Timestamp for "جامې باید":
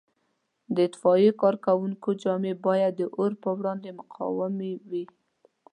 2.21-2.93